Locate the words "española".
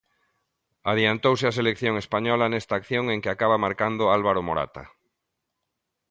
2.03-2.45